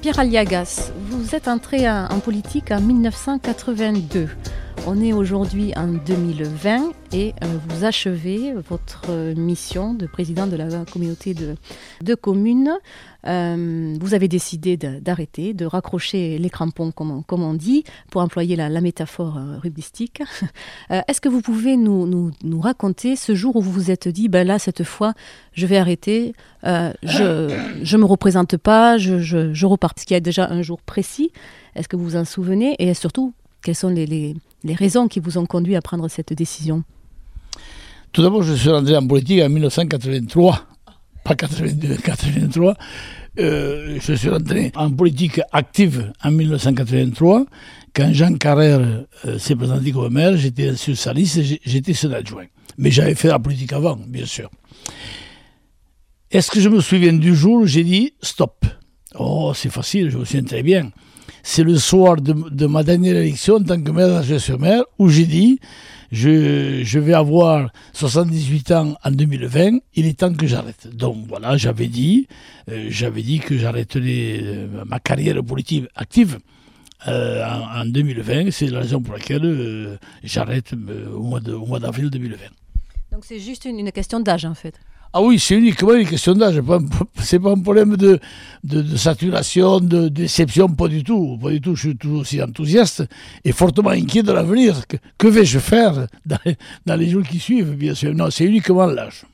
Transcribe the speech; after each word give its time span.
Pierre 0.00 0.18
Aliagas, 0.18 0.92
vous 1.10 1.34
êtes 1.34 1.46
entré 1.46 1.90
en 1.90 2.20
politique 2.20 2.70
en 2.70 2.80
1982. 2.80 4.28
On 4.86 5.00
est 5.02 5.12
aujourd'hui 5.12 5.72
en 5.76 5.88
2020 5.88 6.92
et 7.12 7.34
euh, 7.42 7.46
vous 7.68 7.84
achevez 7.84 8.54
votre 8.68 9.10
mission 9.34 9.94
de 9.94 10.06
président 10.06 10.46
de 10.46 10.56
la 10.56 10.84
communauté 10.84 11.34
de, 11.34 12.14
communes. 12.14 12.72
Euh, 13.26 13.96
vous 14.00 14.14
avez 14.14 14.26
décidé 14.26 14.76
d'arrêter, 14.76 15.52
de, 15.52 15.66
raccrocher 15.66 16.38
les 16.38 16.50
crampons, 16.50 16.92
comme 16.92 17.24
on, 17.30 17.54
dit, 17.54 17.84
pour 18.10 18.22
employer 18.22 18.56
la, 18.56 18.68
métaphore 18.80 19.36
euh, 19.36 19.58
rubistique. 19.58 20.22
Est-ce 20.90 21.20
que 21.20 21.28
vous 21.28 21.42
pouvez 21.42 21.76
nous, 21.76 22.32
raconter 22.60 23.16
ce 23.16 23.34
jour 23.34 23.56
où 23.56 23.60
vous 23.60 23.72
vous 23.72 23.90
êtes 23.90 24.08
dit, 24.08 24.28
ben 24.28 24.46
là, 24.46 24.58
cette 24.58 24.84
fois, 24.84 25.12
je 25.52 25.66
vais 25.66 25.76
arrêter, 25.76 26.32
je 26.64 27.22
ne 27.82 27.96
me 27.96 28.06
représente 28.06 28.56
pas, 28.56 28.98
je, 28.98 29.18
je 29.20 29.66
repars, 29.66 29.94
parce 29.94 30.04
qu'il 30.04 30.14
y 30.14 30.16
a 30.16 30.20
déjà 30.20 30.48
un 30.48 30.62
jour 30.62 30.80
précis. 30.80 31.32
Est-ce 31.76 31.86
que 31.86 31.96
vous 31.96 32.04
vous 32.04 32.16
en 32.16 32.24
souvenez? 32.24 32.76
Et 32.78 32.94
surtout, 32.94 33.32
quelles 33.62 33.74
sont 33.74 33.88
les, 33.88 34.34
raisons 34.64 35.08
qui 35.08 35.20
vous 35.20 35.38
ont 35.38 35.46
conduit 35.46 35.76
à 35.76 35.82
prendre 35.82 36.08
cette 36.08 36.32
décision 36.32 36.82
Tout 38.12 38.22
d'abord, 38.22 38.42
je 38.42 38.54
suis 38.54 38.70
rentré 38.70 38.96
en 38.96 39.06
politique 39.06 39.42
en 39.42 39.48
1983, 39.48 40.66
pas 41.24 41.34
82, 41.34 41.96
83. 41.96 42.74
Euh, 43.38 43.98
je 44.00 44.12
suis 44.14 44.28
rentré 44.28 44.72
en 44.74 44.90
politique 44.90 45.40
active 45.52 46.12
en 46.22 46.30
1983. 46.30 47.46
Quand 47.94 48.12
Jean 48.12 48.36
Carrère 48.36 48.80
euh, 49.24 49.38
s'est 49.38 49.56
présenté 49.56 49.92
comme 49.92 50.12
maire, 50.12 50.36
j'étais 50.36 50.74
sur 50.76 50.96
sa 50.96 51.12
liste, 51.12 51.40
j'étais 51.64 51.94
son 51.94 52.12
adjoint. 52.12 52.46
Mais 52.78 52.90
j'avais 52.90 53.14
fait 53.14 53.28
la 53.28 53.38
politique 53.38 53.72
avant, 53.72 53.96
bien 53.96 54.26
sûr. 54.26 54.50
Est-ce 56.30 56.50
que 56.50 56.60
je 56.60 56.68
me 56.68 56.80
souviens 56.80 57.12
du 57.12 57.34
jour 57.34 57.62
où 57.62 57.66
j'ai 57.66 57.84
dit 57.84 58.14
stop 58.22 58.64
Oh, 59.18 59.52
c'est 59.54 59.70
facile, 59.70 60.10
je 60.10 60.18
me 60.18 60.24
souviens 60.24 60.44
très 60.44 60.62
bien 60.62 60.90
c'est 61.42 61.62
le 61.64 61.76
soir 61.76 62.16
de, 62.16 62.66
ma 62.66 62.82
dernière 62.82 63.16
élection 63.16 63.56
en 63.56 63.62
tant 63.62 63.80
que 63.80 63.90
maire 63.90 64.22
sur 64.40 64.58
mer 64.58 64.82
où 64.98 65.08
j'ai 65.08 65.26
dit 65.26 65.58
je, 66.12 66.98
vais 66.98 67.14
avoir 67.14 67.70
78 67.92 68.70
ans 68.72 68.94
en 69.04 69.10
2020, 69.10 69.78
il 69.94 70.06
est 70.06 70.18
temps 70.18 70.32
que 70.34 70.46
j'arrête. 70.46 70.88
Donc 70.94 71.26
voilà, 71.28 71.56
j'avais 71.56 71.86
dit, 71.86 72.26
euh, 72.68 72.90
que 72.90 73.58
j'arrêterais 73.58 74.40
euh, 74.42 74.84
ma 74.86 74.98
carrière 74.98 75.42
politique 75.44 75.86
active 75.94 76.38
euh, 77.06 77.44
en, 77.46 77.84
2020. 77.84 78.50
C'est 78.50 78.66
la 78.66 78.80
raison 78.80 79.00
pour 79.00 79.14
laquelle 79.14 79.98
j'arrête 80.24 80.72
au 81.14 81.22
mois 81.22 81.78
d'avril 81.78 82.10
2020. 82.10 82.36
Donc 83.12 83.24
c'est 83.24 83.40
juste 83.40 83.64
une 83.64 83.90
question 83.92 84.20
d'âge 84.20 84.44
en 84.44 84.54
fait 84.54 84.74
ah 85.12 85.20
oui, 85.22 85.40
c'est 85.40 85.56
uniquement 85.56 85.94
une 85.94 86.06
question 86.06 86.34
d'âge. 86.34 86.60
C'est 87.18 87.40
pas 87.40 87.50
un 87.50 87.60
problème 87.60 87.96
de, 87.96 88.20
saturation, 88.96 89.80
de 89.80 90.08
déception, 90.08 90.68
pas 90.68 90.86
du 90.86 91.02
tout. 91.02 91.36
Pas 91.42 91.50
du 91.50 91.60
tout. 91.60 91.74
Je 91.74 91.88
suis 91.88 91.96
toujours 91.96 92.20
aussi 92.20 92.40
enthousiaste 92.40 93.02
et 93.44 93.50
fortement 93.50 93.90
inquiet 93.90 94.22
de 94.22 94.30
l'avenir. 94.30 94.82
Que, 95.18 95.26
vais-je 95.26 95.58
faire 95.58 96.06
dans 96.86 96.96
les, 96.96 97.08
jours 97.08 97.24
qui 97.24 97.40
suivent, 97.40 97.74
bien 97.74 97.94
sûr? 97.94 98.14
Non, 98.14 98.30
c'est 98.30 98.44
uniquement 98.44 98.86
l'âge. 98.86 99.24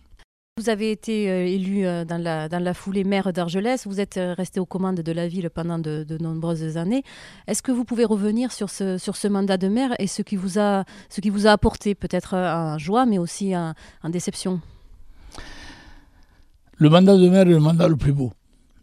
Vous 0.59 0.71
avez 0.71 0.91
été 0.91 1.31
euh, 1.31 1.47
élu 1.47 1.84
euh, 1.84 2.06
dans 2.06 2.17
la, 2.17 2.73
foulée 2.73 3.05
maire 3.05 3.31
d'Argelès. 3.34 3.87
Vous 3.87 4.00
êtes 4.00 4.17
euh, 4.17 4.33
resté 4.33 4.59
aux 4.59 4.65
commandes 4.65 5.03
de 5.03 5.12
la 5.12 5.29
ville 5.29 5.50
pendant 5.50 5.79
de, 5.79 6.06
nombreuses 6.19 6.79
années. 6.79 7.03
Est-ce 7.47 7.61
que 7.61 7.73
vous 7.73 7.84
pouvez 7.84 8.06
revenir 8.06 8.50
sur 8.50 8.71
ce, 8.71 9.29
mandat 9.29 9.59
de 9.59 9.69
maire 9.69 9.95
et 9.99 10.06
ce 10.06 10.23
qui 10.23 10.37
vous 10.37 10.59
a, 10.59 10.87
apporté 11.45 11.95
peut-être 11.95 12.34
en 12.34 12.79
joie, 12.79 13.05
mais 13.05 13.19
aussi 13.19 13.55
en 13.55 13.75
déception? 14.09 14.62
Le 16.78 16.91
mandat 16.91 17.16
de 17.16 17.28
maire 17.28 17.42
est 17.42 17.50
le 17.50 17.60
mandat 17.60 17.88
le 17.88 17.97
plus 17.97 18.12
beau. 18.12 18.32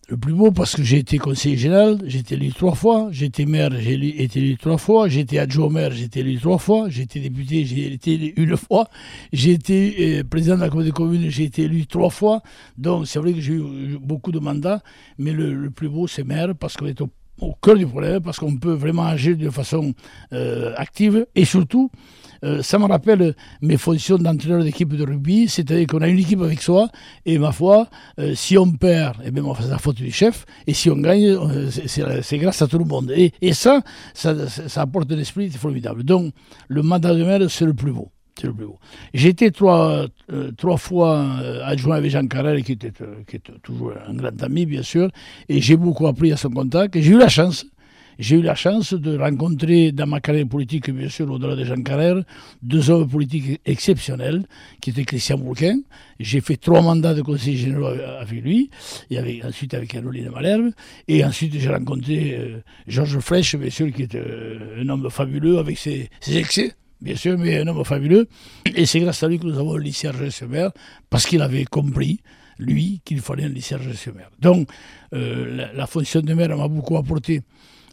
Le 0.10 0.18
plus 0.18 0.34
beau 0.34 0.52
parce 0.52 0.76
que 0.76 0.84
j'ai 0.84 0.98
été 0.98 1.18
conseiller 1.18 1.56
général, 1.56 2.00
j'ai 2.06 2.20
été 2.20 2.36
élu 2.36 2.52
trois 2.52 2.76
fois, 2.76 3.08
j'ai 3.12 3.28
été 3.28 3.46
maire, 3.46 3.72
j'ai 3.80 4.22
été 4.22 4.40
élu 4.40 4.58
trois 4.58 4.78
fois, 4.78 5.08
j'ai 5.08 5.22
été 5.22 5.40
adjoint 5.40 5.68
au 5.68 5.70
maire, 5.70 5.92
j'ai 5.92 6.06
été 6.06 6.20
élu 6.20 6.38
trois 6.40 6.58
fois, 6.58 6.90
j'ai 6.90 7.04
été 7.04 7.22
député, 7.22 7.64
j'ai 7.64 7.94
été 7.94 8.14
élu 8.14 8.34
une 8.36 8.58
fois, 8.58 8.90
j'ai 9.32 9.52
été 9.52 10.20
euh, 10.20 10.24
président 10.24 10.56
de 10.56 10.62
la 10.62 10.70
communauté 10.70 10.94
commune, 10.94 11.30
j'ai 11.30 11.46
été 11.46 11.64
élu 11.64 11.88
trois 11.88 12.10
fois. 12.10 12.42
Donc 12.78 13.08
c'est 13.08 13.20
vrai 13.20 13.34
que 13.34 13.40
j'ai 13.40 13.54
eu 13.54 13.98
beaucoup 14.02 14.34
de 14.34 14.40
mandats, 14.40 14.82
mais 15.18 15.32
le, 15.32 15.70
plus 15.70 15.88
beau 15.88 16.06
c'est 16.08 16.26
maire 16.26 16.54
parce 16.60 16.76
qu'on 16.76 16.88
est 16.88 17.00
au, 17.00 17.10
cœur 17.62 17.76
du 17.76 17.86
problème, 17.86 18.22
parce 18.22 18.40
qu'on 18.40 18.56
peut 18.58 18.74
vraiment 18.74 19.06
agir 19.06 19.38
de 19.38 19.50
façon 19.50 19.94
euh, 20.32 20.74
active 20.78 21.26
et 21.36 21.46
surtout 21.46 21.90
euh, 22.44 22.62
ça 22.62 22.78
me 22.78 22.86
rappelle 22.86 23.36
mes 23.62 23.78
fonctions 23.78 24.18
d'entraîneur 24.18 24.64
d'équipe 24.64 24.94
de 24.94 25.04
rugby, 25.04 25.48
c'est-à-dire 25.48 25.88
qu'on 25.88 26.02
a 26.02 26.08
une 26.10 26.20
équipe 26.20 26.42
avec 26.42 26.62
soi, 26.62 26.90
et 27.26 27.38
ma 27.38 27.52
foi, 27.52 27.88
euh, 28.20 28.36
si 28.36 28.58
on 28.58 28.70
perd, 28.72 29.16
eh 29.24 29.32
bien, 29.32 29.44
c'est 29.60 29.70
la 29.70 29.78
faute 29.78 29.96
du 29.96 30.12
chef, 30.12 30.46
et 30.68 30.74
si 30.74 30.90
on 30.90 30.98
gagne, 30.98 31.38
c'est 31.70 32.38
grâce 32.38 32.62
à 32.62 32.68
tout 32.68 32.80
le 32.80 32.86
monde. 32.86 33.14
Et, 33.16 33.54
ça, 33.54 33.82
ça, 34.14 34.36
apporte 34.82 35.12
un 35.12 35.20
esprit 35.20 35.50
formidable. 35.52 36.04
Donc, 36.04 36.34
le 36.68 36.82
mandat 36.82 37.14
de 37.14 37.24
maire, 37.24 37.50
c'est 37.50 37.66
le 37.66 37.74
plus 37.74 37.94
beau. 37.94 38.12
C'est 38.40 38.48
le 38.48 38.54
plus 38.54 38.66
beau. 38.66 38.80
Été 39.14 39.52
trois, 39.52 40.06
trois 40.58 40.78
fois 40.78 41.24
adjoint 41.64 41.98
avec 41.98 42.12
Jean 42.12 42.28
Carrel, 42.28 42.64
qui 42.64 42.74
était, 42.74 42.92
qui 43.28 43.36
était 43.36 43.54
toujours 43.62 43.94
un 44.08 44.14
grand 44.16 44.42
ami, 44.42 44.66
bien 44.66 44.82
sûr, 44.82 45.10
et 45.50 45.62
j'ai 45.62 45.78
beaucoup 45.78 46.08
appris 46.08 46.32
à 46.32 46.38
son 46.38 46.50
contact, 46.50 47.00
j'ai 47.00 47.12
eu 47.12 47.18
la 47.18 47.30
chance 47.30 47.66
j'ai 48.20 48.38
eu 48.38 48.42
la 48.42 48.56
chance 48.56 48.94
de 48.94 49.18
rencontrer 49.18 49.92
dans 49.92 50.08
ma 50.08 50.20
carrière 50.20 50.48
politique, 50.48 50.90
bien 50.90 51.10
sûr, 51.10 51.30
au-delà 51.30 51.56
de 51.56 51.64
Jean 51.64 51.82
Carrère, 51.82 52.24
deux 52.62 52.90
hommes 52.90 53.08
politiques 53.08 53.60
exceptionnels, 53.66 54.46
qui 54.82 54.92
étaient 54.92 55.04
Christian 55.04 55.38
Bourquin. 55.38 55.80
J'ai 56.20 56.42
fait 56.42 56.58
trois 56.58 56.82
mandats 56.82 57.14
de 57.14 57.22
conseiller 57.22 57.58
général 57.58 58.02
avec 58.22 58.44
lui, 58.44 58.70
et 59.10 59.18
avec, 59.18 59.44
ensuite 59.44 59.74
avec 59.74 59.90
Caroline 59.90 60.30
Malherbe. 60.30 60.72
Et 61.08 61.24
ensuite, 61.26 61.58
j'ai 61.58 61.70
rencontré 61.70 62.38
euh, 62.38 62.60
Georges 62.88 63.20
Frêche, 63.20 63.56
bien 63.56 63.70
sûr, 63.70 63.92
qui 63.92 64.04
est 64.04 64.16
euh, 64.16 64.82
un 64.82 64.90
homme 64.90 65.10
fabuleux 65.10 65.58
avec 65.58 65.78
ses, 65.78 66.10
excès 66.28 66.74
bien 67.04 67.16
sûr, 67.16 67.38
mais 67.38 67.60
un 67.60 67.68
homme 67.68 67.84
fabuleux. 67.84 68.28
Et 68.76 68.86
c'est 68.86 69.00
grâce 69.02 69.22
à 69.22 69.28
lui 69.28 69.38
que 69.38 69.46
nous 69.46 69.60
avons 69.60 69.76
un 69.76 69.80
lycée 69.80 70.08
Argès-sur-Mer, 70.08 70.72
parce 71.10 71.26
qu'il 71.28 71.42
avait 71.42 71.66
compris, 71.66 72.22
lui, 72.58 73.02
qu'il 73.04 73.20
fallait 73.20 73.44
un 73.44 73.50
lycée 73.50 73.76
Argès-sur-Mer. 73.76 74.30
Donc, 74.40 74.70
euh, 75.14 75.68
la, 75.74 75.86
fonction 75.86 76.22
de 76.22 76.34
maire 76.34 76.56
m'a 76.58 76.68
beaucoup 76.68 76.98
apporté 76.98 77.42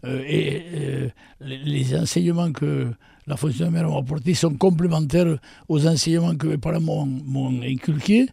euh, 0.06 0.22
et 0.26 0.62
euh, 0.74 1.08
les 1.40 1.94
enseignements 1.98 2.52
que 2.52 2.88
la 3.26 3.36
fonction 3.36 3.66
de 3.66 3.70
mère 3.72 3.88
m'a 3.88 3.98
apportés 3.98 4.34
sont 4.34 4.54
complémentaires 4.54 5.36
aux 5.68 5.86
enseignements 5.86 6.36
que 6.36 6.46
mes 6.46 6.58
parents 6.58 6.80
m'ont 6.80 7.60
inculqués, 7.62 8.28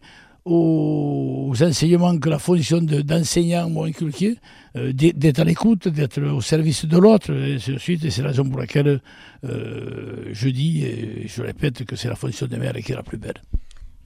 aux 0.50 1.54
enseignements 1.62 2.18
que 2.18 2.28
la 2.28 2.38
fonction 2.38 2.80
d'enseignant 2.80 3.68
m'a 3.70 3.86
inculqué, 3.86 4.36
euh, 4.76 4.92
d'être 4.92 5.40
à 5.40 5.44
l'écoute, 5.44 5.88
d'être 5.88 6.22
au 6.22 6.40
service 6.40 6.86
de 6.86 6.98
l'autre, 6.98 7.32
et 7.32 7.54
ainsi 7.54 7.72
de 7.72 7.78
suite. 7.78 8.04
Et 8.04 8.10
c'est 8.10 8.22
la 8.22 8.28
raison 8.28 8.44
pour 8.44 8.58
laquelle 8.58 9.00
je 9.42 10.48
dis, 10.48 10.84
et 10.84 11.28
je 11.28 11.42
répète, 11.42 11.84
que 11.84 11.96
c'est 11.96 12.08
la 12.08 12.16
fonction 12.16 12.46
de 12.46 12.56
mère 12.56 12.74
qui 12.74 12.92
est 12.92 12.96
la 12.96 13.02
plus 13.02 13.18
belle 13.18 13.40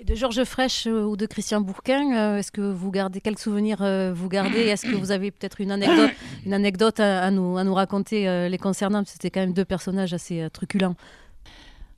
de 0.04 0.14
Georges 0.14 0.44
Frêche 0.44 0.86
euh, 0.86 1.04
ou 1.04 1.16
de 1.16 1.26
Christian 1.26 1.60
Bourquin, 1.60 2.16
euh, 2.16 2.38
est-ce 2.38 2.50
que 2.50 2.60
vous 2.60 2.90
gardez, 2.90 3.20
quels 3.20 3.38
souvenirs 3.38 3.78
euh, 3.82 4.12
vous 4.14 4.28
gardez? 4.28 4.60
Est-ce 4.60 4.86
que 4.86 4.96
vous 4.96 5.10
avez 5.10 5.30
peut-être 5.30 5.60
une 5.60 5.70
anecdote, 5.70 6.10
une 6.46 6.54
anecdote 6.54 7.00
à, 7.00 7.30
nous, 7.30 7.56
à 7.56 7.64
nous 7.64 7.74
raconter 7.74 8.48
les 8.48 8.58
concernant? 8.58 9.02
C'était 9.06 9.30
quand 9.30 9.40
même 9.40 9.52
deux 9.52 9.64
personnages 9.64 10.12
assez 10.12 10.46
truculents. 10.52 10.96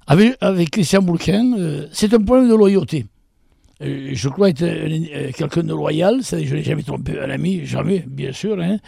Avec, 0.07 0.37
avec 0.41 0.71
Christian 0.71 1.03
Bourquin, 1.03 1.87
c'est 1.93 2.13
un 2.13 2.23
problème 2.23 2.49
de 2.49 2.55
loyauté. 2.55 3.07
Je 3.81 4.29
crois 4.29 4.51
être 4.51 5.33
quelqu'un 5.33 5.63
de 5.63 5.73
loyal, 5.73 6.21
je 6.23 6.55
n'ai 6.55 6.63
jamais 6.63 6.83
trompé 6.83 7.19
un 7.19 7.31
ami, 7.31 7.67
jamais, 7.67 8.05
bien 8.07 8.33
sûr. 8.33 8.59
Hein. 8.61 8.79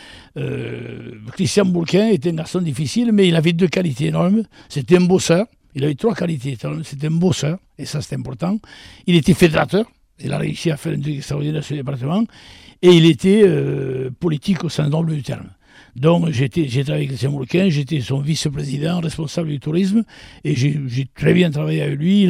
Christian 1.33 1.65
Bourquin 1.65 2.09
était 2.09 2.31
un 2.31 2.35
garçon 2.35 2.61
difficile, 2.61 3.13
mais 3.13 3.29
il 3.29 3.37
avait 3.37 3.53
deux 3.53 3.69
qualités 3.69 4.07
énormes. 4.07 4.45
C'était 4.69 4.97
un 4.97 5.03
bosseur, 5.03 5.47
il 5.75 5.85
avait 5.85 5.95
trois 5.95 6.15
qualités. 6.15 6.57
C'était 6.85 7.09
un 7.09 7.11
bosseur, 7.11 7.59
et 7.79 7.85
ça 7.85 8.01
c'est 8.01 8.17
important. 8.17 8.59
Il 9.07 9.17
était 9.17 9.35
fédérateur, 9.35 9.87
il 10.19 10.33
a 10.33 10.39
réussi 10.39 10.71
à 10.71 10.77
faire 10.77 10.93
un 10.93 11.01
truc 11.01 11.17
extraordinaire 11.17 11.63
sur 11.63 11.75
le 11.75 11.83
département, 11.83 12.25
et 12.83 12.89
il 12.89 13.07
était 13.07 13.43
euh, 13.45 14.11
politique 14.19 14.65
au 14.65 14.69
sens 14.69 14.89
noble 14.89 15.15
du 15.15 15.23
terme. 15.23 15.51
Donc 15.97 16.29
j'étais 16.29 16.91
avec 16.91 17.09
Christian 17.09 17.31
Moulquin, 17.31 17.71
j'étais 17.71 18.03
son 18.03 18.21
vice-président, 18.21 19.01
responsable 19.01 19.49
du 19.49 19.59
tourisme, 19.59 20.05
et 20.45 20.55
j'ai 20.55 21.09
très 21.15 21.33
bien 21.33 21.51
travaillé 21.51 21.81
avec 21.81 21.99
lui. 21.99 22.29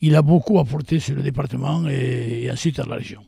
Il 0.00 0.16
a, 0.16 0.22
beaucoup 0.22 0.58
apporté 0.58 0.98
sur 0.98 1.14
le 1.14 1.22
département 1.22 1.86
et, 1.88 2.50
ensuite 2.50 2.78
à 2.78 2.86
la 2.86 2.96
région. 2.96 3.20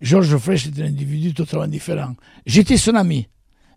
Georges 0.00 0.36
Frêche 0.36 0.68
était 0.68 0.82
un 0.82 0.86
individu 0.86 1.34
totalement 1.34 1.66
différent. 1.66 2.14
J'étais 2.46 2.76
son 2.76 2.94
ami. 2.94 3.26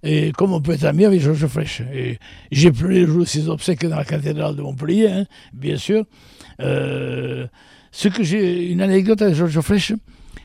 et 0.03 0.31
comme 0.31 0.53
on 0.53 0.61
peut 0.61 0.73
être 0.73 0.83
ami 0.83 1.05
avec 1.05 1.19
Georges 1.19 1.47
Frêche. 1.47 1.81
Et 1.91 2.19
j'ai 2.51 2.71
pleuré 2.71 2.99
le 2.99 3.07
jour 3.07 3.19
de 3.21 3.25
ses 3.25 3.49
obsèques 3.49 3.83
dans 3.87 3.95
la 3.95 4.05
cathédrale 4.05 4.55
de 4.55 4.61
Montpellier, 4.61 5.07
hein, 5.07 5.25
bien 5.53 5.77
sûr. 5.77 6.05
Euh, 6.59 7.47
ce 7.91 8.09
que 8.09 8.23
j'ai 8.23 8.69
une 8.69 8.81
anecdote 8.81 9.23
avec 9.23 9.33
Georges 9.33 9.59
Frêche, 9.61 9.93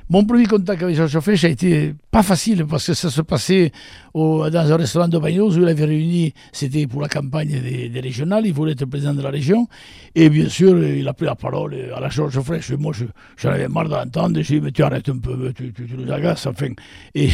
mon 0.08 0.25
premier 0.25 0.47
contact 0.47 0.82
avec 0.82 0.94
Georges 0.94 1.19
Frêche 1.19 1.44
a 1.44 1.49
été 1.49 1.94
pas 2.12 2.23
facile 2.23 2.64
parce 2.64 2.87
que 2.87 2.94
ça 2.94 3.11
se 3.11 3.23
passait 3.23 3.73
dans 4.14 4.55
un 4.55 4.76
restaurant 4.76 5.08
de 5.08 5.19
Bagnos 5.19 5.56
où 5.56 5.62
il 5.62 5.69
avait 5.69 5.85
réuni, 5.85 6.32
c'était 6.53 6.87
pour 6.87 7.00
la 7.00 7.08
campagne 7.08 7.49
des, 7.49 8.00
régionales, 8.00 8.47
il 8.47 8.53
voulait 8.53 8.73
être 8.73 8.85
président 8.85 9.14
de 9.14 9.23
la 9.23 9.31
région. 9.31 9.67
Et 10.14 10.31
bien 10.31 10.49
sûr, 10.49 10.82
il 10.82 11.06
a 11.08 11.12
pris 11.12 11.26
la 11.26 11.35
parole 11.35 11.75
à 11.94 11.99
la 11.99 12.08
Georges 12.08 12.41
Frêche. 12.41 12.70
Moi, 12.73 12.93
j'en 13.37 13.50
avais 13.50 13.69
marre 13.69 13.88
d'entendre. 13.88 14.41
J'ai 14.43 14.61
dit, 14.61 14.64
mais 14.64 14.70
tu 14.70 14.82
arrêtes 14.82 15.08
un 15.08 15.19
peu, 15.19 15.53
tu, 15.53 15.73
tu, 15.73 15.87
tu 15.87 15.97
nous 15.97 16.11
agaces. 16.12 16.47
Enfin, 16.47 16.69
et, 17.14 17.29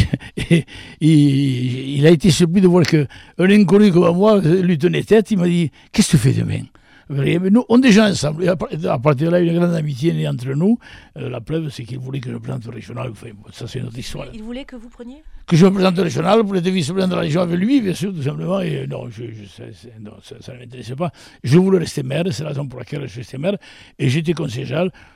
il 1.00 2.06
a 2.06 2.10
été 2.10 2.30
surpris 2.30 2.62
de 2.62 2.68
voir 2.68 2.84
qu'un 2.86 3.06
inconnu 3.38 3.92
comme 3.92 4.16
moi 4.16 4.40
lui 4.40 4.78
tenait 4.78 5.02
tête. 5.02 5.30
Il 5.30 5.38
m'a 5.38 5.46
dit, 5.46 5.70
qu'est-ce 5.92 6.12
que 6.12 6.16
tu 6.16 6.22
fais 6.22 6.32
demain? 6.32 6.62
Nous, 7.12 7.64
on 7.68 7.78
est 7.78 7.82
déjà 7.82 8.06
ensemble. 8.06 8.44
Et 8.44 8.48
à 8.48 8.56
partir 8.98 9.26
de 9.26 9.32
là, 9.32 9.40
une 9.40 9.58
grande 9.58 9.74
amitié 9.74 10.12
née 10.12 10.26
entre 10.28 10.48
nous. 10.48 10.78
Euh, 11.16 11.28
la 11.28 11.40
preuve, 11.40 11.68
c'est 11.70 11.84
qu'il 11.84 11.98
voulait 11.98 12.20
que 12.20 12.30
je 12.30 12.36
présente 12.36 12.64
le 12.64 12.72
régional. 12.72 13.10
Enfin, 13.10 13.28
ça, 13.52 13.66
c'est 13.66 13.80
notre 13.80 13.98
histoire. 13.98 14.28
Il 14.32 14.42
voulait 14.42 14.64
que 14.64 14.76
vous 14.76 14.88
preniez? 14.88 15.22
Que 15.46 15.56
je 15.56 15.66
me 15.66 15.70
présente 15.72 15.96
le 15.96 16.02
régional 16.04 16.42
pour 16.44 16.56
être 16.56 16.68
vice-président 16.68 17.08
de 17.08 17.14
la 17.14 17.20
région 17.20 17.40
avec 17.42 17.58
lui, 17.58 17.80
bien 17.80 17.94
sûr, 17.94 18.12
tout 18.14 18.22
simplement. 18.22 18.60
Et 18.60 18.86
non, 18.86 19.08
je, 19.10 19.24
je, 19.24 19.88
non 20.00 20.12
ça, 20.22 20.36
ça, 20.40 20.54
ne 20.54 20.60
m'intéressait 20.60 20.96
pas. 20.96 21.10
Je 21.42 21.58
voulais 21.58 21.78
rester 21.78 22.02
maire, 22.02 22.24
c'est 22.30 22.42
la 22.42 22.50
raison 22.50 22.66
pour 22.66 22.78
laquelle 22.78 23.02
je 23.02 23.06
suis 23.08 23.20
resté 23.20 23.38
maire. 23.38 23.56
Et 23.98 24.08
j'étais 24.08 24.32
conseiller. 24.32 24.66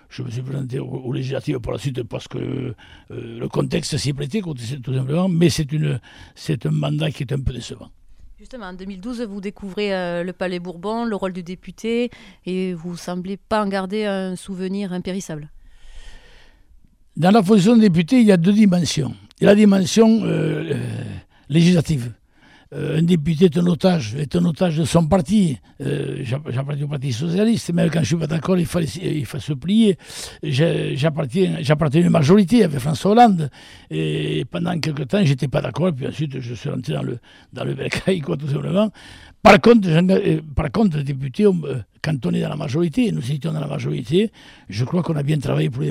Je 0.09 0.23
me 0.23 0.31
suis 0.31 0.43
présenté 0.43 0.79
aux, 0.79 0.87
aux 0.87 1.13
législatives 1.13 1.59
pour 1.61 1.73
la 1.73 1.79
suite 1.79 2.03
parce 2.05 2.29
que 2.29 2.39
euh, 2.39 2.75
le 3.11 3.49
contexte 3.49 3.97
s'y 3.97 4.13
prêtait, 4.13 4.41
tout 4.41 4.95
simplement. 4.95 5.29
Mais 5.29 5.49
c'est 5.49 6.67
un 6.67 6.71
mandat 6.71 7.11
qui 7.11 7.23
est 7.23 7.33
un 7.33 7.41
peu 7.41 7.53
décevant. 7.53 7.91
Justement, 8.39 8.67
en 8.67 8.75
2012, 8.75 9.23
vous 9.23 9.41
découvrez 9.41 9.95
euh, 9.95 10.23
le 10.23 10.35
Palais 10.35 10.59
Bourbon, 10.59 11.07
le 11.07 11.17
rôle 11.17 11.33
du 11.33 11.43
député, 11.43 12.11
et 12.45 12.75
vous 12.75 12.95
semblez 12.95 13.39
pas 13.39 13.65
en 13.65 13.67
garder 13.67 14.05
un 14.05 14.37
souvenir 14.37 14.93
impérissable. 14.93 15.49
Dans 17.17 17.31
la 17.31 17.43
fonction 17.43 17.77
de 17.77 17.81
député, 17.81 18.21
il 18.21 18.27
y 18.27 18.33
a 18.33 18.37
deux 18.37 18.53
dimensions. 18.53 19.15
La 19.41 19.55
dimension 19.55 20.23
euh, 20.25 20.75
euh, 20.75 21.05
législative. 21.49 22.13
Euh, 22.75 22.99
un 22.99 23.03
député 23.03 23.45
est 23.45 23.59
un 23.59 23.67
otage, 23.67 24.17
est 24.17 24.35
un 24.35 24.45
otage 24.45 24.79
de 24.79 24.85
son 24.85 25.07
parti. 25.07 25.59
Euh, 25.81 26.19
j'appartiens 26.23 26.85
au 26.85 26.89
Parti 26.89 27.13
Socialiste, 27.13 27.71
mais 27.73 27.89
quand 27.89 28.01
je 28.01 28.07
suis 28.07 28.17
pas 28.17 28.27
d'accord, 28.27 28.59
il 28.59 28.67
faut, 28.67 28.81
il 28.81 29.25
faut 29.25 29.39
se 29.39 29.53
plier. 29.53 29.97
J'appartiens 30.43 31.55
à 31.57 31.99
une 31.99 32.11
majorité 32.11 32.65
avec 32.65 32.81
François 32.81 33.13
Hollande. 33.13 33.51
Et 33.91 34.45
pendant 34.51 34.79
quelques 34.81 35.07
temps, 35.07 35.25
je 35.25 35.31
n'étais 35.31 35.49
pas 35.49 35.61
d'accord, 35.61 35.93
puis 35.95 36.09
ensuite, 36.09 36.41
je 36.41 36.55
suis 36.55 36.69
rentré 36.69 36.95
dans 36.95 37.03
le, 37.03 37.19
dans 37.53 37.65
le 37.65 37.75
bercail, 37.75 38.21
quoi, 38.21 38.37
tout 38.37 38.49
simplement. 38.49 38.91
Par 39.43 39.61
contre, 39.61 39.89
par 40.57 40.73
contre, 40.73 40.97
les 40.97 41.05
députés, 41.05 41.47
ont, 41.47 41.63
quand 42.07 42.25
on 42.25 42.33
est 42.33 42.41
dans 42.41 42.49
la 42.49 42.57
majorité, 42.57 43.09
et 43.09 43.13
nous 43.13 43.33
étions 43.33 43.53
dans 43.53 43.59
la 43.59 43.67
majorité, 43.67 44.31
je 44.69 44.85
crois 44.85 45.03
qu'on 45.03 45.17
a 45.17 45.25
bien 45.25 45.39
travaillé 45.39 45.71
pour, 45.71 45.83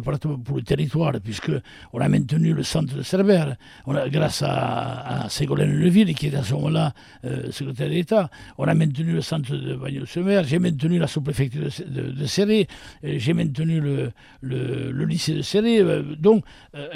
pour 0.45 0.55
le 0.55 0.63
territoire, 0.63 1.11
puisqu'on 1.21 1.99
a 1.99 2.07
maintenu 2.07 2.53
le 2.53 2.63
centre 2.63 2.95
de 2.95 3.03
Cerbère, 3.03 3.57
grâce 3.85 4.41
à, 4.41 5.25
Ségolène 5.27 5.73
Leville, 5.73 6.15
qui 6.15 6.27
est 6.27 6.35
à 6.35 6.43
ce 6.43 6.53
moment-là 6.53 6.93
euh, 7.25 7.51
secrétaire 7.51 7.89
d'État, 7.89 8.29
on 8.57 8.63
a 8.63 8.73
maintenu 8.73 9.11
le 9.11 9.21
centre 9.21 9.57
de 9.57 9.75
Bagnols-sur-Mer, 9.75 10.45
j'ai 10.45 10.59
maintenu 10.59 10.99
la 10.99 11.07
sous-préfecture 11.07 11.67
de, 11.85 12.11
de, 12.11 12.65
euh, 13.03 13.15
j'ai 13.17 13.33
maintenu 13.33 13.81
le, 13.81 15.05
lycée 15.05 15.33
de 15.33 15.41
Serré. 15.41 15.79
Euh, 15.79 16.15
donc 16.17 16.45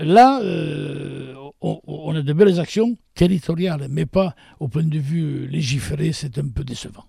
là, 0.01 0.39
on 1.61 2.15
a 2.15 2.21
de 2.21 2.33
belles 2.33 2.57
actions 2.57 2.95
territoriales, 3.15 3.87
mais 3.89 4.05
pas 4.05 4.33
au 4.61 4.69
point 4.69 4.83
de 4.83 4.97
vue 4.97 5.45
légiféré, 5.47 6.13
c'est 6.13 6.37
un 6.37 6.47
peu 6.47 6.63
décevant. 6.63 7.03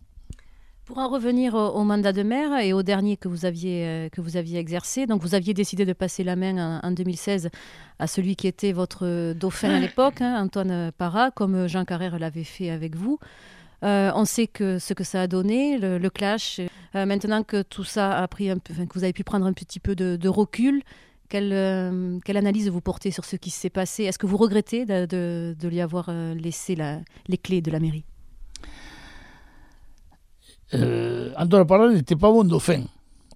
Pour 0.91 0.99
en 0.99 1.09
revenir 1.09 1.55
au, 1.55 1.69
au, 1.69 1.85
mandat 1.85 2.13
de 2.13 2.25
maire 2.25 2.59
et 2.59 2.73
au 2.73 2.83
dernier 2.83 3.17
que 3.17 3.29
vous 3.29 3.45
aviez, 3.45 3.87
euh, 3.87 4.09
que 4.09 4.21
vous 4.21 4.37
aviez 4.37 4.59
exercé, 4.59 5.07
donc 5.07 5.23
vous 5.23 5.37
aviez 5.37 5.55
décidé 5.55 5.85
de 5.85 5.93
passer 5.93 6.25
la 6.25 6.35
main 6.35 6.81
en, 6.83 6.89
en 6.89 6.91
2016 6.91 7.49
à 8.01 8.09
celui 8.09 8.35
qui 8.35 8.49
était 8.49 8.73
votre 8.73 9.33
dauphin 9.35 9.71
à 9.71 9.79
l'époque, 9.87 10.21
hein, 10.21 10.43
Antoine 10.43 10.91
Parra, 10.91 11.31
comme 11.31 11.69
Jean 11.69 11.85
Carrère 11.85 12.19
l'avait 12.19 12.43
fait 12.43 12.71
avec 12.71 12.97
vous. 12.97 13.21
Euh, 13.85 14.11
on 14.17 14.25
sait 14.25 14.49
que 14.49 14.81
ce 14.81 14.93
que 14.93 15.05
ça 15.05 15.23
a 15.23 15.27
donné, 15.29 15.79
le, 15.79 15.99
le 15.99 16.11
clash. 16.11 16.61
Euh, 16.97 17.07
maintenant 17.07 17.45
que 17.45 17.63
tout 17.63 17.85
ça 17.85 18.19
a 18.19 18.27
pris 18.27 18.51
un 18.51 18.59
peu, 18.59 18.73
enfin, 18.73 18.87
que 18.87 18.95
vous 18.95 19.05
avez 19.05 19.13
pu 19.13 19.23
prendre 19.23 19.47
un 19.47 19.53
petit 19.53 19.79
peu 19.79 19.95
de, 19.95 20.17
de 20.17 20.29
recul, 20.29 20.83
quelle, 21.29 21.53
euh, 21.53 22.19
quelle, 22.25 22.37
analyse 22.37 22.69
vous 22.69 22.81
portez 22.81 23.13
sur 23.13 23.25
ce 23.25 23.37
qui 23.37 23.51
s'est 23.51 23.71
passé? 23.71 24.03
Est-ce 24.07 24.19
que 24.19 24.27
vous 24.27 24.37
regrettez 24.37 24.87
de, 24.87 25.07
de, 25.07 25.57
de 25.57 25.69
lui 25.69 25.81
avoir 25.81 26.11
laissé 26.35 26.75
la, 26.75 26.99
les 27.29 27.39
clés 27.39 27.63
de 27.63 27.71
la 27.71 27.79
mairie? 27.79 28.05
Euh, 30.75 31.33
Antoine 31.37 31.67
Parra 31.67 31.89
n'était 31.93 32.17
pas 32.17 32.31
mon 32.31 32.45
dauphin. 32.45 32.83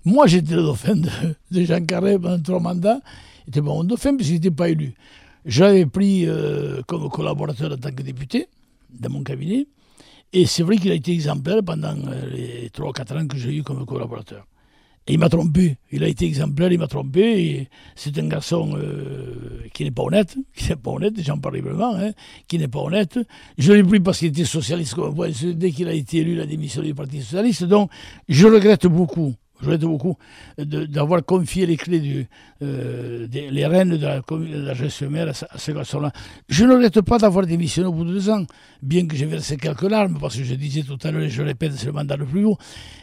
Moi, 0.05 0.27
j'étais 0.27 0.55
le 0.55 0.63
dauphin 0.63 0.95
de, 0.97 1.11
Jean 1.65 1.85
Carré 1.85 2.19
pendant 2.19 2.41
trois 2.41 2.61
mandats. 2.61 3.01
Il 3.47 3.51
n'était 3.51 3.61
pas 3.61 3.75
mon 3.75 3.85
dauphin 3.85 4.17
parce 4.17 4.25
qu'il 4.25 4.35
n'était 4.35 4.51
pas 4.51 4.69
élu. 4.69 4.95
J'avais 5.45 5.87
pris 5.87 6.27
euh, 6.27 6.83
comme 6.87 7.09
collaborateur 7.11 7.73
en 7.73 7.77
tant 7.77 7.91
que 7.91 8.03
député 8.03 8.49
dans 8.91 9.11
mon 9.11 9.23
cabinet. 9.23 9.67
Et 10.33 10.47
c'est 10.47 10.63
vrai 10.63 10.77
qu'il 10.77 10.91
a 10.91 10.95
été 10.95 11.13
exemplaire 11.13 11.63
pendant 11.65 11.95
euh, 12.09 12.31
les 12.31 12.71
trois 12.71 12.89
ou 12.91 12.93
quatre 12.93 13.17
ans 13.17 13.27
que 13.27 13.37
j'ai 13.37 13.57
eu 13.57 13.63
comme 13.63 13.85
collaborateur. 13.87 14.47
Et 15.07 15.15
il 15.15 15.19
m'a 15.19 15.29
trompé. 15.29 15.77
Il 15.93 16.03
a 16.03 16.09
été 16.09 16.25
exemplaire, 16.25 16.73
il 16.73 16.79
m'a 16.79 16.87
trompé. 16.87 17.69
C'est 17.95 18.19
un 18.19 18.27
garçon 18.27 18.75
euh, 18.77 19.61
qui 19.75 19.85
n'est 19.85 19.91
pas 19.91 20.03
honnête, 20.03 20.37
qui 20.57 20.69
n'est 20.69 20.77
pas 20.77 20.93
honnête, 20.93 21.15
j'en 21.19 21.39
parle 21.39 21.57
librement, 21.57 21.95
hein, 21.95 22.13
qui 22.49 22.59
n'est 22.59 22.69
pas 22.69 22.81
honnête. 22.81 23.19
Je 23.59 23.73
l'ai 23.73 23.83
pris 23.83 24.01
parce 24.01 24.19
qu'il 24.19 24.29
était 24.29 24.45
socialiste. 24.45 24.97
Dès 25.55 25.71
qu'il 25.73 25.89
a 25.89 25.93
été 25.93 26.19
élu, 26.19 26.33
il 26.33 26.41
a 26.41 26.47
démissionné 26.47 26.89
du 26.89 26.95
Parti 26.95 27.21
socialiste. 27.21 27.65
Donc, 27.65 27.91
je 28.29 28.47
regrette 28.47 28.87
beaucoup 28.87 29.35
je 29.61 29.67
regrette 29.67 29.83
beaucoup 29.83 30.17
d'avoir 30.59 31.25
confié 31.25 31.67
les 31.67 31.77
clés, 31.77 32.01
du, 32.01 32.27
euh, 32.63 33.27
des, 33.27 33.51
les 33.51 33.67
rênes 33.67 33.97
de 33.97 34.05
la, 34.05 34.21
de 34.21 34.67
la 34.67 34.75
gestionnaire 34.75 35.29
à, 35.29 35.55
à 35.55 35.59
ce 35.59 35.73
garçon-là. 35.73 36.13
Je 36.49 36.65
ne 36.65 36.75
regrette 36.75 37.01
pas 37.03 37.19
d'avoir 37.19 37.47
démissionné 37.47 37.89
au 37.89 37.93
bout 37.93 38.05
de 38.05 38.13
deux 38.13 38.31
ans, 38.31 38.45
bien 38.83 39.07
que 39.07 39.17
j'ai 39.17 39.27
versé 39.27 39.57
quelques 39.57 39.83
larmes, 39.83 40.19
parce 40.21 40.37
que 40.37 40.45
je 40.45 40.55
disais 40.55 40.83
tout 40.83 40.99
à 41.03 41.11
l'heure, 41.11 41.23
et 41.23 41.31
je 41.31 41.43
répète, 41.43 41.73
c'est 41.75 41.87
le 41.87 41.93
mandat 41.93 42.17
le 42.17 42.27
plus 42.27 42.45
haut. 42.45 42.59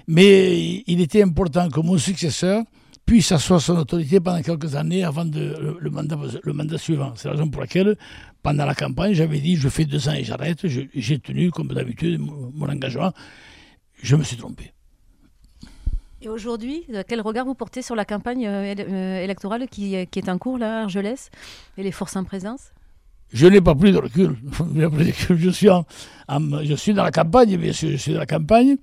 Mais 0.08 0.84
il 0.86 1.02
était 1.02 1.24
important 1.24 1.70
que 1.70 1.80
mon 1.80 1.98
successeur 1.98 2.64
puisse 3.06 3.32
asseoir 3.32 3.62
son 3.62 3.78
autorité 3.78 4.20
pendant 4.20 4.42
quelques 4.42 4.76
années 4.76 5.04
avant 5.04 5.24
le, 5.26 5.90
mandat, 5.90 6.78
suivant. 6.78 7.14
C'est 7.16 7.28
la 7.28 7.34
raison 7.34 7.50
pour 7.50 7.62
laquelle, 7.62 7.98
pendant 8.44 8.66
la 8.66 8.76
campagne, 8.76 9.14
j'avais 9.14 9.40
dit 9.40 9.56
je 9.56 9.70
fais 9.70 9.86
deux 9.86 10.08
ans 10.10 10.14
et 10.14 10.24
j'arrête. 10.24 10.66
J'ai 10.68 11.20
tenu, 11.20 11.52
comme 11.52 11.70
d'habitude, 11.70 12.20
mon 12.20 12.70
engagement. 12.70 13.12
Je 14.02 14.16
me 14.16 14.24
suis 14.24 14.38
trompé. 14.38 14.72
Et 16.24 16.30
aujourd'hui, 16.30 16.86
quel 17.08 17.22
regard 17.22 17.46
vous 17.46 17.56
portez 17.56 17.82
sur 17.82 17.96
la 17.96 18.06
campagne 18.06 18.44
électorale 18.44 19.68
qui, 19.68 19.96
est 19.96 20.30
en 20.30 20.38
cours 20.38 20.60
là, 20.60 20.80
à 20.80 20.84
Argelès, 20.84 21.32
et 21.78 21.84
les 21.84 21.92
forces 21.92 22.16
en 22.16 22.24
présence? 22.24 22.72
Je 23.34 23.48
n'ai 23.48 23.62
pas 23.62 23.74
pris 23.74 23.94
de 23.94 23.98
recul. 23.98 24.36
Je 25.30 25.50
suis, 26.76 26.94
dans 26.94 27.04
la 27.04 27.12
campagne, 27.12 27.58
bien 27.58 27.72
sûr, 27.72 27.90
je 27.92 27.96
suis 27.96 28.14
dans 28.14 28.20
la 28.20 28.26
campagne, 28.26 28.76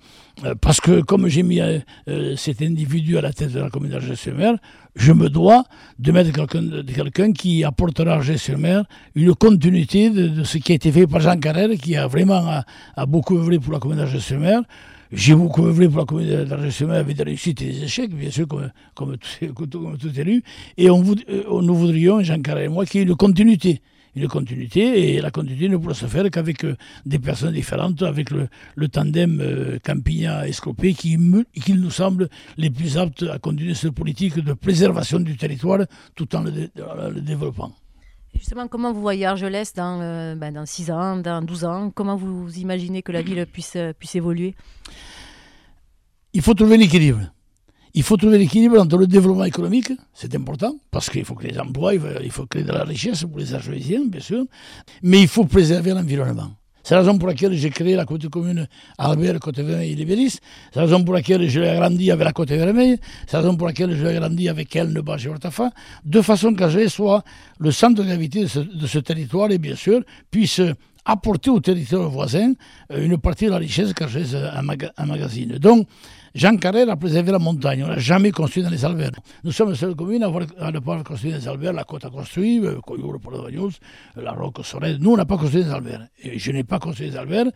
euh, 0.45 0.55
parce 0.61 0.81
que 0.81 1.01
comme 1.03 1.29
j'ai 1.29 1.43
mis 1.43 1.61
euh, 1.61 2.37
cet 2.37 2.63
individu 2.63 3.19
à 3.19 3.21
la 3.21 3.33
tête 3.33 3.53
de 3.53 3.61
la 3.61 3.71
commune 3.71 3.91
d'Argelès-sur-Mer, 3.91 4.57
je 4.97 5.13
me 5.13 5.29
dois 5.29 5.65
de 5.99 6.13
mettre 6.13 6.33
quelqu'un 6.33 6.83
quelqu 6.83 7.33
qui 7.35 7.65
apportera 7.65 8.13
à 8.13 8.15
Argelès-sur-Mer 8.17 8.85
une 9.15 9.35
continuité 9.35 10.11
de, 10.11 10.45
ce 10.45 10.59
qui 10.59 10.73
a 10.73 10.75
été 10.75 10.93
fait 10.93 11.07
par 11.07 11.21
Jean 11.21 11.39
Carrère, 11.39 11.71
qui 11.71 11.97
a 11.97 12.07
vraiment 12.07 12.63
a, 12.97 13.07
beaucoup 13.07 13.37
œuvré 13.39 13.59
pour 13.59 13.73
la 13.73 13.79
commune 13.79 13.99
d'Argelès-sur-Mer. 13.99 14.63
J'ai 15.11 15.35
beaucoup 15.35 15.65
œuvré 15.65 15.89
pour 15.89 15.99
la 15.99 16.05
commune 16.05 16.45
d'Argelès-sur-Mer 16.45 16.97
avec 16.97 17.17
des 17.17 17.23
réussites 17.23 17.63
et 17.63 17.67
des 17.67 17.85
échecs, 17.85 18.15
bien 18.15 18.31
sûr, 18.31 18.47
comme, 18.47 18.71
comme, 18.95 19.17
tout, 19.17 19.79
comme 19.79 19.97
tout 19.97 20.21
élu. 20.21 20.43
Et 20.77 20.91
on, 20.91 21.03
on, 21.49 21.63
nous 21.63 21.75
voudrions, 21.75 22.23
Jean 22.23 22.43
Carrère 22.43 22.65
et 22.65 22.69
moi, 22.69 22.85
qu'il 22.85 23.01
y 23.01 23.05
ait 23.05 23.07
une 23.07 23.17
continuité 23.17 23.81
une 24.17 24.29
continuité 24.29 25.15
et 25.15 25.21
la 25.21 25.31
continuité 25.31 25.69
ne 25.69 25.77
pourra 25.77 25.95
se 25.95 26.07
faire 26.07 26.29
qu'avec 26.31 26.65
euh, 26.65 26.77
des 27.07 27.19
personnes 27.19 27.53
différentes, 27.53 28.03
avec 28.03 28.31
le, 28.31 28.49
tandem 28.89 29.41
euh, 29.41 29.79
Campigna-Escopé 29.85 30.95
qui, 30.95 31.17
nous 31.19 31.91
semble 31.91 32.29
les 32.57 32.71
plus 32.71 32.99
aptes 32.99 33.25
à 33.25 33.39
continuer 33.39 33.75
cette 33.75 33.93
politique 33.93 34.39
de 34.39 34.53
préservation 34.53 35.21
du 35.21 35.37
territoire 35.37 35.81
tout 36.15 36.35
en 36.35 36.43
le 36.43 37.21
développant. 37.21 37.73
Justement, 38.39 38.69
comment 38.69 38.93
vous 38.93 39.01
voyez 39.01 39.27
Argelès 39.27 39.75
dans, 39.75 40.01
euh, 40.01 40.37
ben 40.37 40.65
6 40.65 40.93
ans, 40.93 41.17
dans 41.17 41.43
12 41.43 41.65
ans? 41.65 41.91
Comment 41.93 42.15
vous 42.15 42.57
imaginez 42.57 43.03
que 43.03 43.11
la 43.11 43.21
ville 43.21 43.45
puisse, 43.47 43.77
puisse 43.99 44.15
évoluer? 44.15 44.55
Il 46.33 46.41
faut 46.41 46.55
trouver 46.55 46.77
l'équilibre. 46.77 47.21
Il 47.95 48.05
faut 48.05 48.17
trouver 48.17 48.39
l'équilibre 48.39 48.81
entre 48.81 48.97
le 48.97 49.09
développement 49.09 49.45
économique, 49.45 49.91
c'est 50.15 50.33
important, 50.37 50.77
parce 50.93 51.11
qu'il 51.11 51.25
faut 51.25 51.35
créer 51.35 51.51
des 51.51 51.59
emplois, 51.59 51.95
il 51.95 52.31
faut 52.31 52.47
créer 52.47 52.63
de 52.63 52.71
la 52.71 52.85
richesse 52.85 53.25
pour 53.25 53.39
les 53.39 53.55
Argelisiens, 53.55 54.05
bien 54.07 54.21
sûr, 54.21 54.45
mais 55.03 55.21
il 55.23 55.29
faut 55.29 55.45
préserver 55.45 55.93
l'environnement. 55.93 56.53
C'est 56.83 56.95
la 56.95 57.01
raison 57.01 57.19
pour 57.19 57.29
laquelle 57.29 57.53
j'ai 57.55 57.71
créé 57.71 57.97
la 57.97 58.05
côte 58.05 58.29
commune 58.29 58.67
Albert, 58.97 59.41
Côte 59.41 59.59
Vermeille 59.59 59.93
et 59.93 59.95
Libéris. 59.95 60.39
C'est 60.73 60.77
la 60.77 60.83
raison 60.83 61.05
pour 61.05 61.15
laquelle 61.15 61.49
je 61.49 61.61
l'ai 61.61 61.69
agrandi 61.69 62.11
avec 62.11 62.25
la 62.25 62.33
Côte 62.33 62.51
Vermeille. 62.51 62.99
C'est 63.27 63.35
la 63.35 63.41
raison 63.41 63.57
pour 63.57 63.67
laquelle 63.67 63.95
je 63.95 64.03
l'ai 64.03 64.17
agrandi 64.17 64.49
avec 64.49 64.75
Elne, 64.75 65.01
Bâche 65.01 65.27
et 65.27 65.29
Hortafa, 65.29 65.71
de 66.05 66.23
façon 66.23 66.55
qu'Alger 66.55 66.89
soit 66.89 67.25
le 67.59 67.71
centre 67.71 68.03
de 68.03 68.07
gravité 68.07 68.45
de 68.45 68.87
ce 68.87 68.99
territoire 68.99 69.51
et 69.51 69.59
bien 69.59 69.77
sûr 69.77 70.03
puisse 70.31 70.61
apporter 71.09 71.51
au 71.51 71.59
territoire 71.59 72.09
voisin 72.09 72.53
une 72.95 73.19
partie 73.19 73.47
de 73.47 73.51
la 73.51 73.59
richesse 73.59 73.93
qu'Argès 73.95 74.37
magazine. 75.07 75.59
Donc, 75.59 75.89
Jean 76.35 76.57
Carrère 76.57 76.89
a 76.91 76.97
préservé 76.97 77.33
la 77.33 77.39
montagne. 77.39 77.83
On 77.85 77.89
n'a 77.89 77.99
jamais 77.99 78.31
construit 78.31 78.63
dans 78.63 78.71
les 78.71 78.85
alvers. 78.85 79.11
Nous 79.45 79.53
sommes 79.53 79.71
la 79.71 79.77
seule 79.77 79.95
commune 79.95 80.23
à, 80.23 80.27
à 80.27 80.71
ne 80.71 80.79
pas 80.79 80.93
avoir 80.93 81.05
construit 81.05 81.31
dans 81.33 81.39
les 81.39 81.49
alvers. 81.49 81.73
La 81.73 81.85
côte 81.85 82.05
a 82.05 82.11
construit, 82.11 82.61
euh, 82.65 82.81
Coyour, 82.81 83.19
Port 83.21 83.49
la 84.17 84.33
Roque, 84.33 84.65
Sorel. 84.65 84.99
Nous, 85.01 85.11
on 85.11 85.17
n'a 85.17 85.25
pas 85.25 85.37
construit 85.37 85.65
des 85.65 85.71
alvers. 85.71 86.07
Et 86.23 86.39
je 86.39 86.53
n'ai 86.53 86.65
pas 86.65 86.79
construit 86.79 87.11
des 87.11 87.17
alvers. 87.17 87.47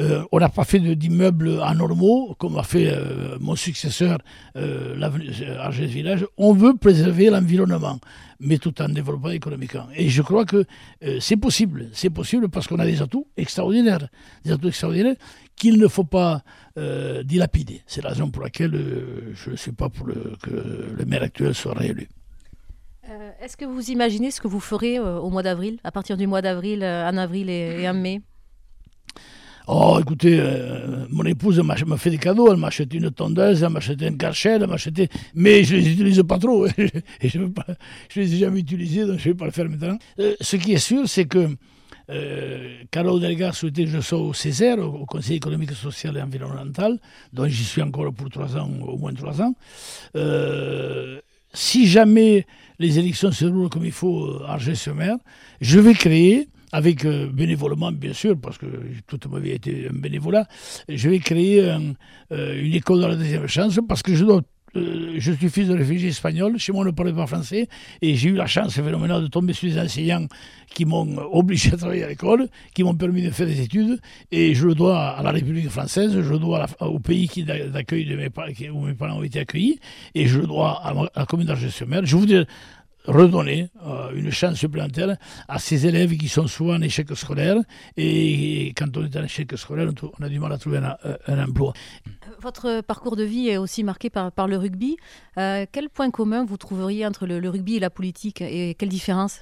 Euh, 0.00 0.24
on 0.32 0.38
n'a 0.38 0.48
pas 0.48 0.64
fait 0.64 0.80
d'immeubles 0.80 1.60
anormaux, 1.62 2.34
comme 2.38 2.58
a 2.58 2.62
fait 2.62 2.92
euh, 2.92 3.36
mon 3.40 3.56
successeur, 3.56 4.18
euh, 4.56 4.94
Village. 5.70 6.26
On 6.36 6.54
veut 6.54 6.74
préserver 6.76 7.30
l'environnement 7.30 7.98
mais 8.40 8.58
tout 8.58 8.82
en 8.82 8.88
développant 8.88 9.30
économiquement. 9.30 9.86
Et 9.94 10.08
je 10.08 10.20
crois 10.20 10.44
que 10.44 10.66
c'est 11.20 11.36
possible. 11.36 11.88
C'est 11.92 12.10
possible 12.10 12.48
parce 12.48 12.66
qu'on 12.66 12.78
a 12.78 12.84
des 12.84 12.93
atouts 13.02 13.26
extraordinaires. 13.36 14.08
Des 14.44 14.52
atouts 14.52 14.68
extraordinaires 14.68 15.16
qu'il 15.56 15.78
ne 15.78 15.88
faut 15.88 16.04
pas 16.04 16.42
euh, 16.78 17.22
dilapider. 17.22 17.82
C'est 17.86 18.02
la 18.02 18.10
raison 18.10 18.30
pour 18.30 18.42
laquelle 18.42 18.74
euh, 18.74 19.32
je 19.34 19.50
ne 19.50 19.56
suis 19.56 19.72
pas 19.72 19.88
pour 19.88 20.06
le, 20.06 20.36
que 20.42 20.50
le 20.50 21.04
maire 21.04 21.22
actuel 21.22 21.54
soit 21.54 21.74
réélu. 21.74 22.08
Euh, 23.08 23.30
est-ce 23.40 23.56
que 23.56 23.64
vous 23.64 23.90
imaginez 23.90 24.30
ce 24.30 24.40
que 24.40 24.48
vous 24.48 24.60
ferez 24.60 24.98
au 24.98 25.28
mois 25.30 25.42
d'avril, 25.42 25.78
à 25.84 25.92
partir 25.92 26.16
du 26.16 26.26
mois 26.26 26.42
d'avril, 26.42 26.82
en 26.82 27.16
avril 27.16 27.50
et, 27.50 27.88
en 27.88 27.94
mai? 27.94 28.22
Oh, 29.66 29.98
écoutez, 30.00 30.42
mon 31.10 31.24
épouse 31.24 31.58
m'a 31.60 31.96
fait 31.96 32.10
des 32.10 32.18
cadeaux. 32.18 32.50
Elle 32.50 32.58
m'a 32.58 32.66
acheté 32.66 32.98
une 32.98 33.10
tondeuse, 33.10 33.62
elle 33.62 33.70
m'a 33.70 33.78
acheté 33.78 34.06
un 34.06 34.16
karcher, 34.16 34.50
elle 34.50 34.66
m'a 34.66 34.74
acheté. 34.74 35.08
Mais 35.34 35.64
je 35.64 35.76
ne 35.76 35.80
les 35.80 35.92
utilise 35.92 36.22
pas 36.26 36.38
trop. 36.38 36.66
et 36.78 37.28
je 37.28 37.38
ne 37.38 37.48
les 38.16 38.34
ai 38.34 38.38
jamais 38.38 38.60
utilisés, 38.60 39.06
donc 39.06 39.18
je 39.18 39.28
ne 39.28 39.32
vais 39.32 39.38
pas 39.38 39.46
le 39.46 39.50
faire 39.50 39.68
maintenant. 39.68 39.98
ce 40.40 40.56
qui 40.56 40.72
est 40.72 40.78
sûr, 40.78 41.06
c'est 41.06 41.26
que 41.26 41.48
euh, 42.10 42.82
Carole 42.90 43.20
Delga 43.20 43.52
souhaitait 43.52 43.84
que 43.84 43.90
je 43.90 44.00
sois 44.00 44.18
au 44.18 44.32
Césaire, 44.32 44.78
au 44.78 45.06
Conseil 45.06 45.36
économique, 45.36 45.72
social 45.72 46.16
et 46.16 46.22
environnemental, 46.22 46.98
dont 47.32 47.46
j'y 47.46 47.64
suis 47.64 47.82
encore 47.82 48.12
pour 48.12 48.30
trois 48.30 48.56
ans, 48.56 48.70
au 48.86 48.96
moins 48.96 49.14
trois 49.14 49.40
ans. 49.40 49.54
Euh, 50.16 51.20
si 51.52 51.86
jamais 51.86 52.46
les 52.78 52.98
élections 52.98 53.30
se 53.32 53.44
déroulent 53.44 53.70
comme 53.70 53.84
il 53.84 53.92
faut 53.92 54.26
à 54.40 54.44
euh, 54.44 54.52
Argès-sur-Mer, 54.54 55.16
je 55.60 55.78
vais 55.80 55.94
créer, 55.94 56.48
avec 56.72 57.06
bénévolement 57.06 57.92
bien 57.92 58.12
sûr, 58.12 58.36
parce 58.40 58.58
que 58.58 58.66
toute 59.06 59.26
ma 59.26 59.38
vie 59.38 59.52
a 59.52 59.54
été 59.54 59.88
un 59.88 59.96
bénévolat, 59.96 60.48
je 60.88 61.08
vais 61.08 61.20
créer 61.20 61.62
une 62.32 62.74
école 62.74 63.00
de 63.00 63.06
la 63.06 63.14
deuxième 63.14 63.46
chance, 63.46 63.78
parce 63.86 64.02
que 64.02 64.12
je 64.12 64.24
dois 64.24 64.42
euh, 64.76 65.14
je 65.18 65.32
suis 65.32 65.48
fils 65.48 65.68
de 65.68 65.74
réfugiés 65.74 66.08
espagnols, 66.08 66.58
chez 66.58 66.72
moi 66.72 66.82
on 66.82 66.86
ne 66.86 66.90
parlait 66.90 67.12
pas 67.12 67.26
français, 67.26 67.68
et 68.02 68.14
j'ai 68.14 68.30
eu 68.30 68.34
la 68.34 68.46
chance 68.46 68.74
phénoménale 68.74 69.22
de 69.22 69.26
tomber 69.28 69.52
sur 69.52 69.68
des 69.68 69.78
enseignants 69.78 70.26
qui 70.68 70.84
m'ont 70.84 71.16
obligé 71.32 71.72
à 71.72 71.76
travailler 71.76 72.04
à 72.04 72.08
l'école, 72.08 72.48
qui 72.74 72.82
m'ont 72.82 72.94
permis 72.94 73.22
de 73.22 73.30
faire 73.30 73.46
des 73.46 73.60
études, 73.60 74.00
et 74.32 74.54
je 74.54 74.66
le 74.66 74.74
dois 74.74 75.10
à 75.10 75.22
la 75.22 75.30
République 75.30 75.68
française, 75.68 76.12
je 76.20 76.32
le 76.32 76.38
dois 76.38 76.66
au 76.80 76.98
pays 76.98 77.28
qui 77.28 77.44
d'accueil 77.44 78.04
de 78.04 78.16
mes, 78.16 78.28
où 78.70 78.86
mes 78.86 78.94
parents 78.94 79.18
ont 79.18 79.22
été 79.22 79.40
accueillis, 79.40 79.78
et 80.14 80.26
je 80.26 80.40
le 80.40 80.46
dois 80.46 80.80
à, 80.84 80.94
la 81.14 81.26
commune 81.26 81.46
d'Argès-sur-Mer. 81.46 82.02
Je 82.04 82.16
voudrais 82.16 82.46
redonner 83.06 83.70
euh, 83.84 84.10
une 84.14 84.30
chance 84.30 84.56
supplémentaire 84.56 85.16
à 85.48 85.58
ces 85.58 85.86
élèves 85.86 86.16
qui 86.16 86.28
sont 86.28 86.46
souvent 86.46 86.74
en 86.74 86.80
échec 86.80 87.06
scolaire 87.14 87.56
et, 87.96 88.72
quand 88.76 88.96
on 88.96 89.04
est 89.04 89.16
en 89.16 89.24
échec 89.24 89.52
scolaire, 89.56 89.90
on 90.18 90.22
a 90.22 90.28
du 90.28 90.38
mal 90.38 90.52
à 90.52 90.58
trouver 90.58 90.78
un, 90.78 90.96
euh, 91.04 91.44
emploi. 91.44 91.72
Votre 92.40 92.80
parcours 92.80 93.16
de 93.16 93.24
vie 93.24 93.48
est 93.48 93.56
aussi 93.56 93.84
marqué 93.84 94.10
par, 94.10 94.32
par 94.32 94.48
le 94.48 94.56
rugby. 94.56 94.96
Euh, 95.38 95.66
quel 95.70 95.88
point 95.88 96.10
commun 96.10 96.44
vous 96.44 96.56
trouveriez 96.56 97.06
entre 97.06 97.26
le, 97.26 97.48
rugby 97.48 97.76
et 97.76 97.80
la 97.80 97.90
politique 97.90 98.40
et 98.40 98.74
quelle 98.74 98.88
différence? 98.88 99.40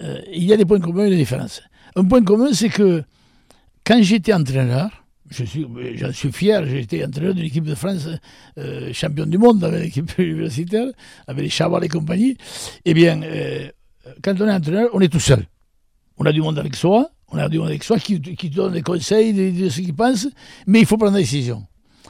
Il 0.00 0.42
y 0.42 0.52
a 0.52 0.56
des 0.56 0.64
points 0.64 0.80
communs 0.80 1.06
et 1.06 1.10
des 1.10 1.16
différences. 1.16 1.62
Un 1.94 2.04
point 2.04 2.22
commun, 2.22 2.52
c'est 2.52 2.68
que 2.68 3.04
quand 3.86 4.02
j'étais 4.02 4.32
entraîneur, 4.32 5.03
je 5.34 5.44
suis, 5.44 5.66
j'en 5.96 6.12
suis 6.12 6.32
fier, 6.32 6.64
j'ai 6.66 6.80
été 6.80 7.04
entraîneur 7.04 7.34
d'une 7.34 7.44
équipe 7.44 7.64
de 7.64 7.74
France 7.74 8.08
euh, 8.58 8.92
champion 8.92 9.26
du 9.26 9.38
monde 9.38 9.62
avec 9.64 9.82
l'équipe 9.82 10.10
universitaire, 10.18 10.86
avec 11.26 11.44
les 11.44 11.50
Chaval 11.50 11.84
et 11.84 11.88
compagnie. 11.88 12.36
Eh 12.84 12.94
bien, 12.94 13.22
euh, 13.22 13.68
quand 14.22 14.40
on 14.40 14.46
est 14.46 14.52
entraîneur, 14.52 14.88
on 14.92 15.00
est 15.00 15.08
tout 15.08 15.20
seul. 15.20 15.44
On 16.16 16.26
a 16.26 16.32
du 16.32 16.40
monde 16.40 16.58
avec 16.58 16.76
soi, 16.76 17.10
on 17.28 17.38
a 17.38 17.48
du 17.48 17.58
monde 17.58 17.68
avec 17.68 17.82
soi 17.82 17.98
qui, 17.98 18.20
qui 18.20 18.50
donne 18.50 18.72
des 18.72 18.82
conseils 18.82 19.32
de, 19.32 19.68
ce 19.68 19.80
qu'il 19.80 19.94
pense, 19.94 20.28
mais 20.66 20.80
il 20.80 20.86
faut 20.86 20.96
prendre 20.96 21.14
des 21.14 21.22
décisions. 21.22 21.66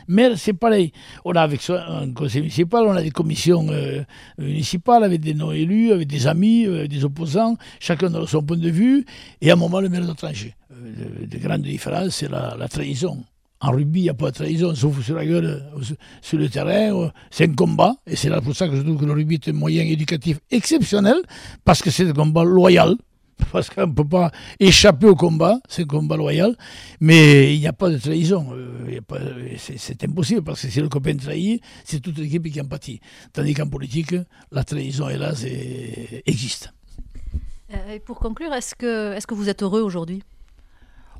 Mais 0.09 0.37
c'est 0.37 0.53
pareil. 0.53 0.93
On 1.25 1.33
a 1.33 1.43
avec 1.43 1.63
soi 1.63 1.85
un 1.89 2.13
conseil 2.13 2.43
municipal, 2.43 2.85
on 2.87 2.93
a 2.93 3.03
des 3.03 3.11
commissions 3.11 3.67
euh, 3.71 4.03
municipales 4.39 5.05
avec 5.05 5.21
des 5.21 5.35
non-élus, 5.35 5.93
avec 5.93 6.09
des 6.09 6.27
amis, 6.27 6.67
des 6.89 7.05
opposants, 7.05 7.57
chacun 7.81 8.11
dans 8.11 8.27
son 8.27 8.43
point 8.43 8.57
de 8.57 8.71
vue, 8.71 9.05
et 9.41 9.51
à 9.51 9.55
un 9.55 9.57
moment, 9.57 9.81
le 9.81 9.89
maire 9.89 10.05
doit 10.05 10.15
trancher 10.15 10.55
de, 11.27 11.39
grande 11.39 11.63
différence, 11.63 12.17
c'est 12.17 12.31
la, 12.31 12.69
trahison. 12.69 13.25
En 13.61 13.71
rugby, 13.71 14.01
il 14.01 14.03
n'y 14.05 14.09
a 14.11 14.15
pas 14.15 14.31
de 14.31 14.35
trahison, 14.35 14.75
sauf 14.75 15.03
sur 15.03 15.15
la 15.17 15.25
gueule, 15.25 15.63
sur 16.21 16.39
le 16.39 16.49
terrain. 16.49 17.11
C'est 17.31 17.49
un 17.49 17.55
combat, 17.55 17.95
et 18.07 18.17
c'est 18.17 18.29
là 18.29 18.41
pour 18.41 18.55
ça 18.55 18.69
que 18.69 18.77
je 18.77 18.83
trouve 18.83 18.99
que 18.99 19.07
le 19.07 19.13
rugby 19.13 19.35
est 19.35 19.49
un 19.49 19.53
moyen 19.53 19.85
éducatif 19.85 20.39
exceptionnel, 20.51 21.17
parce 21.65 21.83
que 21.83 21.91
c'est 21.91 22.09
un 22.09 22.13
combat 22.13 22.45
loyal, 22.45 22.97
parce 23.53 23.71
qu'on 23.71 23.87
ne 23.87 23.93
peut 23.93 24.07
pas 24.07 24.31
échapper 24.61 25.07
au 25.07 25.15
combat, 25.15 25.59
c'est 25.69 25.83
un 25.83 25.87
combat 25.87 26.17
loyal, 26.17 26.57
mais 27.01 27.55
il 27.55 27.61
n'y 27.61 27.67
a 27.67 27.73
pas 27.73 27.91
de 27.91 27.99
trahison. 27.99 28.47
Euh, 28.53 29.57
c'est 29.57 30.03
impossible, 30.05 30.43
parce 30.43 30.63
que 30.63 30.69
si 30.69 30.81
le 30.81 30.89
copain 30.89 31.17
trahit, 31.17 31.63
c'est 31.85 32.01
toute 32.01 32.19
l'équipe 32.19 32.51
qui 32.51 32.61
en 32.61 32.67
pâtit. 32.67 33.01
Tandis 33.33 33.55
qu'en 33.55 33.69
politique, 33.69 34.15
la 34.51 34.65
trahison, 34.65 35.09
hélas, 35.09 35.45
existe. 36.27 36.73
Euh, 37.73 37.95
et 37.95 38.01
pour 38.01 38.19
conclure, 38.19 38.53
est-ce 38.53 38.75
que, 38.75 39.15
est 39.15 39.27
que 39.27 39.35
vous 39.35 39.49
êtes 39.49 39.63
heureux 39.63 39.81
aujourd'hui? 39.81 40.23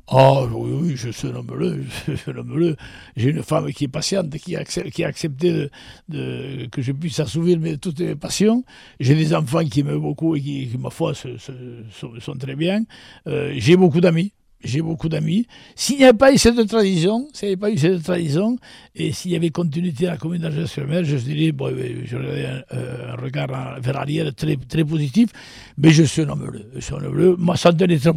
Oh 0.07 0.47
oui, 0.51 0.71
oui, 0.81 0.95
je 0.95 1.09
suis 1.09 1.29
un 1.29 1.35
homme 1.35 1.47
J'ai 3.15 3.29
une 3.31 3.41
femme 3.41 3.71
qui 3.73 3.85
est 3.85 3.87
patiente, 3.87 4.29
qui 4.37 4.55
a, 4.55 4.63
qui 4.63 5.03
a 5.03 5.07
accepté 5.07 5.69
de, 6.09 6.67
que 6.67 6.81
je 6.83 6.91
puisse 6.91 7.19
assouvir 7.19 7.59
mes, 7.59 7.77
toutes 7.79 7.99
mes 8.01 8.15
passions. 8.15 8.63
J'ai 8.99 9.15
des 9.15 9.33
enfants 9.33 9.65
qui 9.65 9.81
m'aiment 9.81 9.97
beaucoup 9.97 10.35
et 10.35 10.41
qui, 10.41 10.69
ma 10.77 10.91
foi, 10.91 11.13
sont, 11.15 12.35
très 12.37 12.55
bien. 12.55 12.83
Euh, 13.27 13.55
j'ai 13.57 13.75
beaucoup 13.77 13.99
d'amis 13.99 14.34
j'ai 14.65 14.81
beaucoup 14.81 15.09
d'amis. 15.09 15.47
S'il 15.75 15.97
n'y 15.97 16.03
avait 16.03 16.17
pas 16.17 16.33
eu 16.33 16.37
cette 16.37 16.67
tradition, 16.67 17.27
s'il 17.33 17.47
n'y 17.47 17.53
avait 17.53 17.59
pas 17.59 17.71
eu 17.71 17.77
cette 17.77 18.03
tradition, 18.03 18.57
et 18.95 19.11
s'il 19.11 19.31
y 19.31 19.35
avait 19.35 19.49
continuité 19.51 20.07
à 20.07 20.11
la 20.11 20.17
commune 20.17 20.41
d'Argès-sur-Mer, 20.41 21.03
je 21.05 21.15
dirais, 21.17 21.51
bon, 21.51 21.71
euh, 21.71 22.01
j'aurais 22.05 22.45
un, 22.45 22.63
euh, 22.75 23.13
un, 23.13 23.21
regard 23.21 23.79
vers 23.79 23.93
l'arrière 23.93 24.33
très, 24.35 24.57
très 24.57 24.83
positif, 24.83 25.29
mais 25.77 25.91
je 25.91 26.03
suis 26.03 26.23
un 26.23 26.35
bleu. 26.35 26.69
Je 26.75 26.79
suis 26.81 26.93
un 26.93 26.97
homme 26.97 27.13
bleu. 27.13 27.35
Ma 27.37 27.55
santé 27.55 27.85
est 27.85 28.09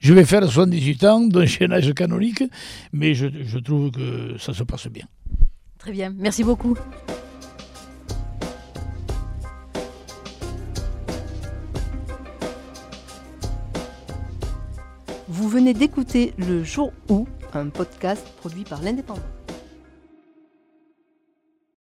Je 0.00 0.14
vais 0.14 0.24
faire 0.24 0.42
78 0.42 1.04
ans, 1.04 1.20
donc 1.22 1.44
j'ai 1.44 1.64
un 1.64 1.72
âge 1.72 1.92
canonique, 1.94 2.44
mais 2.92 3.14
je 3.14 3.58
trouve 3.58 3.90
que 3.90 4.36
ça 4.38 4.52
se 4.52 4.62
passe 4.62 4.88
bien. 4.88 5.06
Très 5.78 5.92
bien. 5.92 6.12
Merci 6.16 6.44
beaucoup. 6.44 6.76
Venez 15.56 15.72
d'écouter 15.72 16.34
Le 16.36 16.62
Jour 16.62 16.92
où, 17.08 17.26
un 17.54 17.70
podcast 17.70 18.28
produit 18.36 18.64
par 18.64 18.82
l'Indépendant. 18.82 19.22